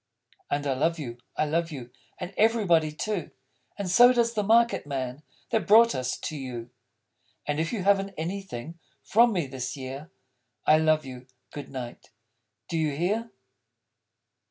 _And 0.49 0.65
I 0.65 0.73
love 0.73 0.97
you, 0.97 1.19
I 1.37 1.45
love 1.45 1.71
you; 1.71 1.91
And 2.17 2.33
everybody, 2.35 2.91
too. 2.91 3.29
And 3.77 3.87
so 3.87 4.11
does 4.11 4.33
the 4.33 4.41
market 4.41 4.87
man 4.87 5.21
That 5.51 5.67
brought 5.67 5.93
us 5.93 6.17
you! 6.31 6.71
And 7.45 7.59
if 7.59 7.71
you 7.71 7.83
haven't 7.83 8.15
Anything 8.17 8.79
For 9.03 9.27
me, 9.27 9.45
this 9.45 9.77
year, 9.77 10.09
_I 10.67 10.83
love 10.83 11.05
you. 11.05 11.27
Good 11.51 11.69
night! 11.69 12.09
Do 12.67 12.79
you 12.79 12.95
hear? 12.95 13.29